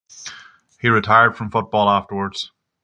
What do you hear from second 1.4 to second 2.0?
football